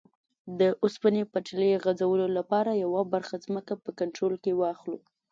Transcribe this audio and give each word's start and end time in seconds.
د 0.59 0.61
اوسپنې 0.83 1.21
پټلۍ 1.31 1.71
غځولو 1.83 2.25
لپاره 2.37 2.71
یوه 2.83 3.01
برخه 3.13 3.35
ځمکه 3.45 3.73
په 3.83 3.89
کنټرول 3.99 4.33
کې 4.43 4.51
واخلو. 4.61 4.97